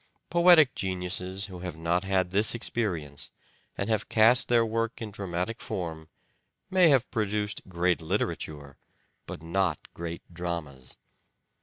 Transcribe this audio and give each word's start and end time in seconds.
Poetic 0.31 0.73
geniuses 0.73 1.45
who 1.45 1.59
have 1.59 1.77
not 1.77 2.03
had 2.03 2.31
this 2.31 2.55
experience, 2.55 3.29
and 3.77 3.87
have 3.87 4.09
cast 4.09 4.47
their 4.47 4.65
work 4.65 4.99
in 4.99 5.11
dramatic 5.11 5.61
form, 5.61 6.09
may 6.71 6.89
have 6.89 7.11
produced 7.11 7.61
great 7.69 8.01
literature, 8.01 8.77
but 9.27 9.43
not 9.43 9.93
great 9.93 10.23
dramas. 10.33 10.97